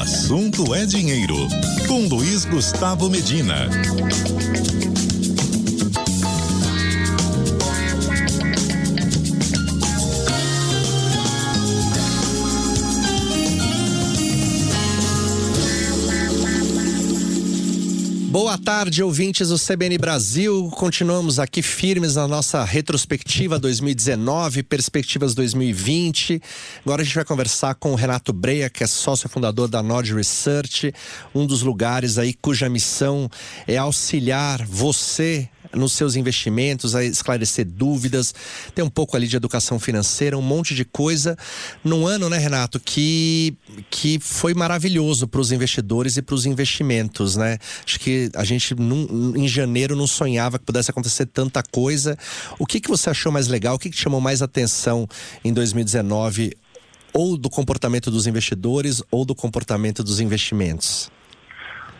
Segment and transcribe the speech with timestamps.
[0.00, 1.36] assunto é dinheiro.
[1.86, 3.68] Com Luiz Gustavo Medina.
[18.30, 20.70] Boa tarde, ouvintes do CBN Brasil.
[20.76, 26.40] Continuamos aqui firmes na nossa retrospectiva 2019, perspectivas 2020.
[26.86, 30.14] Agora a gente vai conversar com o Renato Breia, que é sócio fundador da Nord
[30.14, 30.94] Research,
[31.34, 33.28] um dos lugares aí cuja missão
[33.66, 38.34] é auxiliar você nos seus investimentos, a esclarecer dúvidas,
[38.74, 41.36] tem um pouco ali de educação financeira, um monte de coisa.
[41.84, 43.56] Num ano, né, Renato, que,
[43.90, 47.58] que foi maravilhoso para os investidores e para os investimentos, né?
[47.84, 52.16] Acho que a gente num, em janeiro não sonhava que pudesse acontecer tanta coisa.
[52.58, 53.76] O que, que você achou mais legal?
[53.76, 55.08] O que, que chamou mais atenção
[55.44, 56.56] em 2019?
[57.12, 61.10] Ou do comportamento dos investidores ou do comportamento dos investimentos?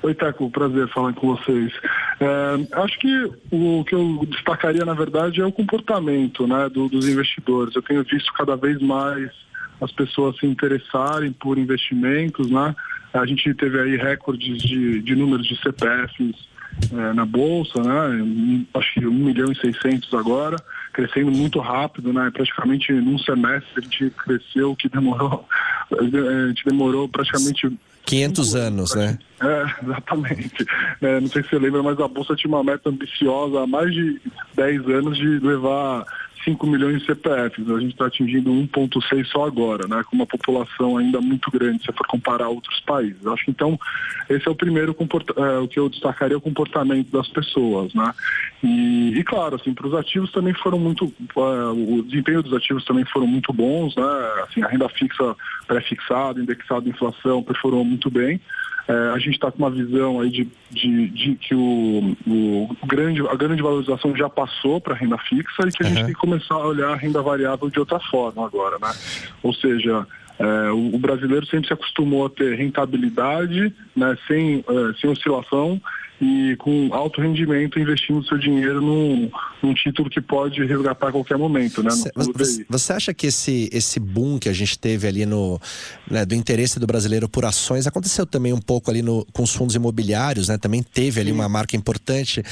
[0.02, 1.72] Oi, Teco, prazer falar com vocês.
[2.20, 7.08] É, acho que o que eu destacaria, na verdade, é o comportamento né, do, dos
[7.08, 7.74] investidores.
[7.74, 9.30] Eu tenho visto cada vez mais
[9.80, 12.76] as pessoas se interessarem por investimentos, né?
[13.14, 16.50] A gente teve aí recordes de, de números de CPFs
[16.92, 18.66] é, na Bolsa, né?
[18.74, 20.56] Acho que 1 milhão e 600 agora,
[20.92, 22.30] crescendo muito rápido, né?
[22.32, 25.48] Praticamente num semestre a gente cresceu, que demorou,
[25.98, 27.70] a gente demorou praticamente
[28.04, 29.18] 500 anos, né?
[29.40, 30.66] É, exatamente.
[31.00, 33.92] É, não sei se você lembra, mas a Bolsa tinha uma meta ambiciosa há mais
[33.92, 34.20] de
[34.54, 36.04] 10 anos de levar
[36.44, 37.68] 5 milhões de CPFs.
[37.70, 40.02] A gente está atingindo 1,6 só agora, né?
[40.08, 43.26] Com uma população ainda muito grande, se for comparar outros países.
[43.26, 43.78] Acho que então
[44.28, 44.96] esse é o primeiro
[45.36, 48.12] é, o que eu destacaria é o comportamento das pessoas, né?
[48.62, 52.84] E, e claro, assim, para os ativos também foram muito, é, o desempenho dos ativos
[52.84, 54.04] também foram muito bons, né?
[54.42, 58.40] Assim, a renda fixa pré-fixada, indexada à inflação performou muito bem.
[58.88, 63.20] É, a gente está com uma visão aí de, de, de que o, o, grande,
[63.26, 65.94] a grande valorização já passou para a renda fixa e que a uhum.
[65.94, 68.92] gente tem que começar a olhar a renda variável de outra forma agora, né?
[69.42, 70.06] Ou seja,
[70.38, 75.80] é, o, o, brasileiro sempre se acostumou a ter rentabilidade, né, sem, é, sem oscilação
[76.20, 79.30] e com alto rendimento investindo seu dinheiro num,
[79.62, 81.90] num título que pode resgatar a qualquer momento, né?
[81.90, 85.58] Você, você, acha que esse, esse boom que a gente teve ali no
[86.10, 89.54] né, do interesse do brasileiro por ações aconteceu também um pouco ali no, com os
[89.54, 90.58] fundos imobiliários, né?
[90.58, 91.36] Também teve ali Sim.
[91.36, 92.42] uma marca importante.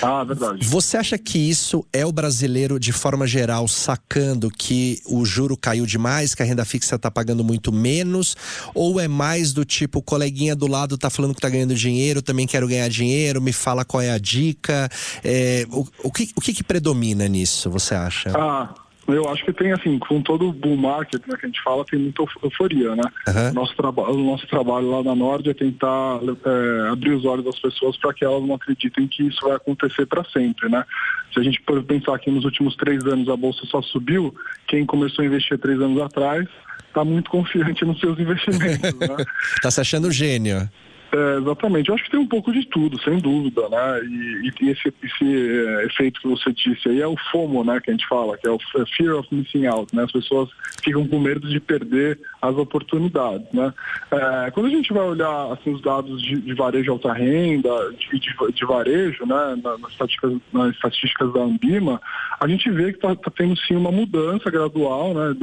[0.00, 0.66] Ah, verdade.
[0.66, 5.84] Você acha que isso é o brasileiro de forma geral sacando que o juro caiu
[5.84, 8.34] demais, que a renda fixa está pagando muito menos,
[8.74, 12.22] ou é mais do tipo o coleguinha do lado está falando que está ganhando dinheiro,
[12.22, 14.88] também quero ganhar dinheiro Me fala qual é a dica.
[15.24, 18.32] É, o, o, que, o que, que predomina nisso, você acha?
[18.34, 18.74] Ah,
[19.14, 21.84] eu acho que tem, assim, com todo o bull market né, que a gente fala,
[21.84, 23.02] tem muita euforia, né?
[23.26, 23.54] Uhum.
[23.54, 27.96] Nosso o nosso trabalho lá na Nord é tentar é, abrir os olhos das pessoas
[27.96, 30.84] para que elas não acreditem que isso vai acontecer para sempre, né?
[31.32, 34.34] Se a gente for pensar que nos últimos três anos a Bolsa só subiu,
[34.66, 36.46] quem começou a investir três anos atrás
[36.86, 39.16] está muito confiante nos seus investimentos, né?
[39.56, 40.68] Está se achando gênio.
[41.12, 41.88] É, exatamente.
[41.88, 44.00] Eu acho que tem um pouco de tudo, sem dúvida, né?
[44.04, 47.80] E, e esse, esse é, efeito que você disse aí é o FOMO, né?
[47.80, 48.58] Que a gente fala, que é o
[48.96, 50.04] Fear of Missing Out, né?
[50.04, 50.50] As pessoas
[50.82, 53.72] ficam com medo de perder as oportunidades, né?
[54.10, 58.18] É, quando a gente vai olhar assim, os dados de, de varejo alta renda, de,
[58.18, 59.60] de, de varejo, né?
[59.62, 62.00] Na, nas, estatísticas, nas estatísticas da Ambima,
[62.38, 65.34] a gente vê que está tá tendo sim uma mudança gradual, né?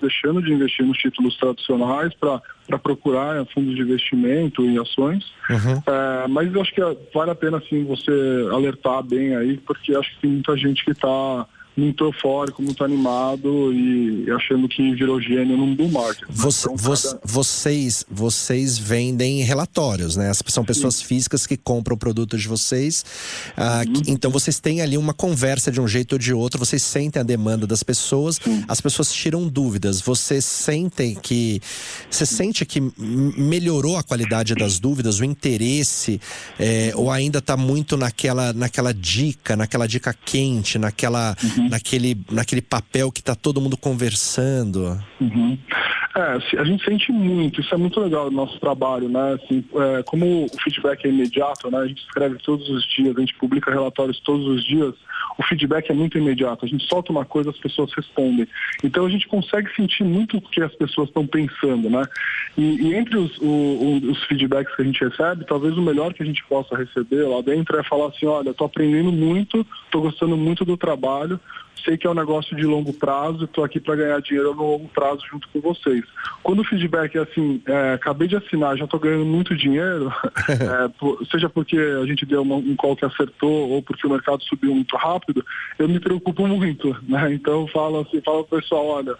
[0.00, 5.24] Deixando de investir nos títulos tradicionais para para procurar fundos de investimento e ações.
[5.50, 5.82] Uhum.
[5.86, 6.80] É, mas eu acho que
[7.12, 8.10] vale a pena assim você
[8.52, 13.72] alertar bem aí, porque acho que tem muita gente que está muito eufórico, muito animado
[13.72, 16.24] e achando que virou gênio num bull market.
[16.30, 17.20] Você, então, cada...
[17.24, 20.32] Vocês, vocês vendem relatórios, né?
[20.46, 21.06] São pessoas Sim.
[21.06, 23.04] físicas que compram o produto de vocês.
[23.56, 23.92] Ah, uhum.
[23.92, 27.20] que, então vocês têm ali uma conversa de um jeito ou de outro, vocês sentem
[27.20, 28.64] a demanda das pessoas, Sim.
[28.68, 30.00] as pessoas tiram dúvidas.
[30.00, 31.60] Vocês sentem que.
[32.08, 36.20] Você sente que melhorou a qualidade das dúvidas, o interesse,
[36.58, 41.36] é, ou ainda está muito naquela, naquela dica, naquela dica quente, naquela.
[41.42, 41.70] Uhum uhum.
[41.70, 45.00] naquele, naquele papel que está todo mundo conversando.
[45.20, 45.58] Uhum.
[46.16, 49.32] É, a gente sente muito, isso é muito legal no nosso trabalho, né?
[49.32, 51.78] Assim, é, como o feedback é imediato, né?
[51.78, 54.94] A gente escreve todos os dias, a gente publica relatórios todos os dias,
[55.38, 56.64] o feedback é muito imediato.
[56.64, 58.46] A gente solta uma coisa, as pessoas respondem.
[58.82, 62.02] Então a gente consegue sentir muito o que as pessoas estão pensando, né?
[62.56, 66.22] E, e entre os, o, os, feedbacks que a gente recebe, talvez o melhor que
[66.22, 70.36] a gente possa receber lá dentro é falar assim, olha, estou aprendendo muito, estou gostando
[70.36, 71.40] muito do trabalho,
[71.82, 74.88] sei que é um negócio de longo prazo, estou aqui para ganhar dinheiro no longo
[74.88, 76.04] prazo junto com vocês.
[76.42, 80.12] Quando o feedback é assim, é, acabei de assinar, já estou ganhando muito dinheiro,
[80.48, 84.10] é, por, seja porque a gente deu uma, um call que acertou ou porque o
[84.10, 85.44] mercado subiu muito rápido,
[85.78, 87.32] eu me preocupo muito, né?
[87.32, 89.16] Então eu falo assim, falo pro pessoal, olha,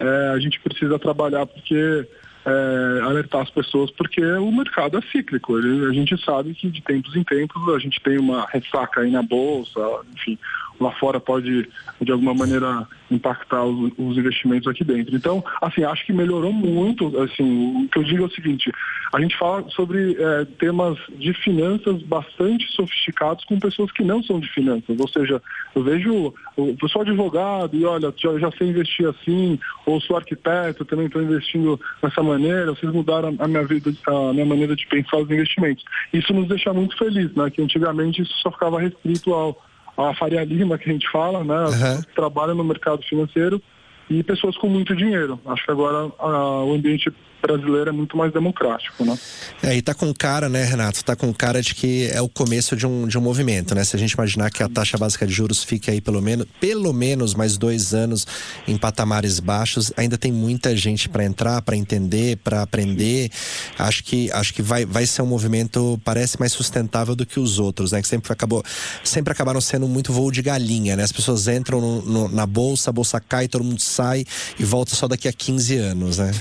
[0.00, 2.06] é, a gente precisa trabalhar porque
[2.48, 5.58] é, alertar as pessoas, porque o mercado é cíclico.
[5.58, 9.10] Ele, a gente sabe que de tempos em tempos a gente tem uma ressaca aí
[9.10, 9.80] na bolsa,
[10.14, 10.38] enfim,
[10.80, 11.68] lá fora pode
[12.00, 15.16] de alguma maneira impactar os, os, investimentos aqui dentro.
[15.16, 17.18] Então, assim, acho que melhorou muito.
[17.20, 18.70] Assim, o que eu digo é o seguinte:
[19.12, 24.38] a gente fala sobre é, temas de finanças bastante sofisticados com pessoas que não são
[24.38, 24.98] de finanças.
[24.98, 25.42] Ou seja,
[25.74, 30.84] eu vejo eu sou advogado e olha, já, já sei investir assim, ou sou arquiteto,
[30.84, 32.72] também estou investindo dessa maneira.
[32.74, 35.84] Vocês mudaram a minha vida, a minha maneira de pensar os investimentos.
[36.12, 37.48] Isso nos deixa muito feliz, né?
[37.50, 39.67] Que antigamente isso só ficava restrito ao
[40.06, 41.64] a Faria Lima, que a gente fala, né?
[41.64, 42.02] Uhum.
[42.02, 43.60] Que trabalham no mercado financeiro
[44.08, 45.40] e pessoas com muito dinheiro.
[45.46, 49.18] Acho que agora a, o ambiente brasileiro é muito mais democrático, né?
[49.62, 51.04] É, e tá com cara, né, Renato?
[51.04, 53.84] Tá com cara de que é o começo de um, de um movimento, né?
[53.84, 56.92] Se a gente imaginar que a taxa básica de juros fique aí pelo menos, pelo
[56.92, 58.26] menos mais dois anos
[58.66, 63.30] em patamares baixos, ainda tem muita gente para entrar, para entender, para aprender.
[63.78, 67.58] Acho que acho que vai, vai ser um movimento parece mais sustentável do que os
[67.58, 68.02] outros, né?
[68.02, 68.64] Que sempre acabou
[69.04, 71.02] sempre acabaram sendo muito voo de galinha, né?
[71.02, 74.24] As pessoas entram no, no, na bolsa, a bolsa cai, todo mundo sai
[74.58, 76.32] e volta só daqui a 15 anos, né?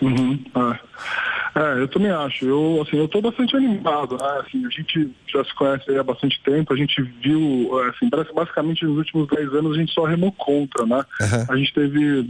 [0.00, 1.60] Uhum, é.
[1.60, 1.82] é.
[1.82, 2.44] eu também acho.
[2.44, 4.16] Eu, assim, eu tô bastante animado.
[4.16, 4.42] Né?
[4.46, 8.98] Assim, a gente já se conhece há bastante tempo, a gente viu, assim, basicamente nos
[8.98, 11.04] últimos 10 anos a gente só remou contra, né?
[11.20, 11.46] Uhum.
[11.48, 12.24] A gente teve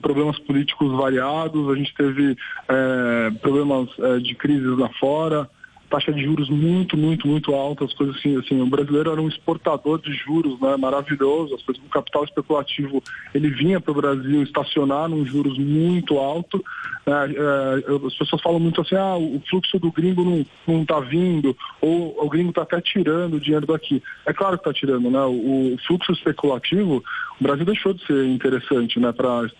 [0.00, 2.36] problemas políticos variados, a gente teve
[2.68, 5.48] é, problemas é, de crises lá fora,
[5.92, 9.28] taxa de juros muito, muito, muito alta, as coisas assim, assim, o brasileiro era um
[9.28, 13.02] exportador de juros, né, maravilhoso, as coisas, o capital especulativo,
[13.34, 16.64] ele vinha para o Brasil estacionar num juros muito alto,
[17.04, 22.16] as pessoas falam muito assim, ah, o fluxo do gringo não, não tá vindo, ou
[22.24, 24.02] o gringo está até tirando dinheiro daqui.
[24.24, 27.02] É claro que está tirando, né, o, fluxo especulativo,
[27.40, 29.50] o Brasil deixou de ser interessante, né, para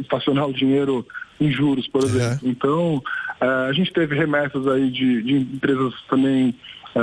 [0.00, 1.06] estacionar o dinheiro
[1.38, 2.38] em juros, por exemplo.
[2.42, 3.02] Então,
[3.40, 6.54] é, a gente teve remessas aí de, de empresas também
[6.94, 7.00] é,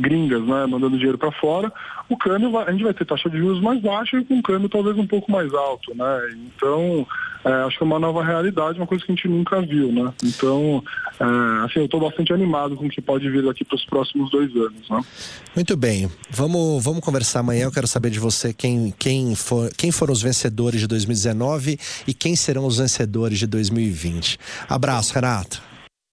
[0.00, 1.72] gringas, né, mandando dinheiro para fora,
[2.08, 4.68] o câmbio vai, a gente vai ter taxa de juros mais baixa e com câmbio
[4.68, 6.34] talvez um pouco mais alto, né?
[6.34, 7.06] Então,
[7.46, 10.12] é, acho que é uma nova realidade, uma coisa que a gente nunca viu, né?
[10.24, 10.82] Então,
[11.20, 14.32] é, assim, eu estou bastante animado com o que pode vir aqui para os próximos
[14.32, 15.00] dois anos, né?
[15.54, 17.64] Muito bem, vamos, vamos conversar amanhã.
[17.64, 21.78] Eu quero saber de você quem, quem, for, quem foram os vencedores de 2019
[22.08, 24.38] e quem serão os vencedores de 2020.
[24.68, 25.65] Abraço, Renato.